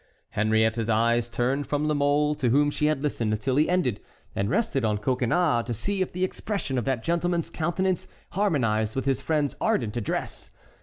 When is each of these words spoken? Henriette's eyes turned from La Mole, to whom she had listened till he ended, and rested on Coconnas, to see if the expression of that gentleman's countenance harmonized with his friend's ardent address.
Henriette's 0.29 0.89
eyes 0.89 1.29
turned 1.29 1.67
from 1.67 1.87
La 1.87 1.93
Mole, 1.93 2.33
to 2.33 2.49
whom 2.49 2.71
she 2.71 2.87
had 2.87 3.03
listened 3.03 3.39
till 3.39 3.57
he 3.57 3.69
ended, 3.69 4.01
and 4.35 4.49
rested 4.49 4.83
on 4.83 4.97
Coconnas, 4.97 5.63
to 5.65 5.75
see 5.75 6.01
if 6.01 6.11
the 6.11 6.23
expression 6.23 6.79
of 6.79 6.85
that 6.85 7.03
gentleman's 7.03 7.51
countenance 7.51 8.07
harmonized 8.31 8.95
with 8.95 9.05
his 9.05 9.21
friend's 9.21 9.55
ardent 9.61 9.95
address. 9.95 10.49